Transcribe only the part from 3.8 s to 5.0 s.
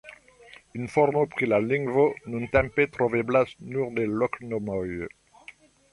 de loknomoj.